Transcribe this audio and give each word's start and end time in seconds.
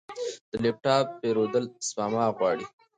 د 0.49 0.51
لپ 0.63 0.75
ټاپ 0.83 1.05
پیرودل 1.21 1.65
سپما 1.87 2.23
غواړي. 2.35 2.65